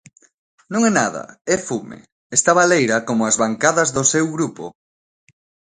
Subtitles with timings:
[0.73, 1.23] Non é nada,
[1.53, 1.97] é fume,
[2.37, 4.65] está baleira como as bancadas do seu grupo.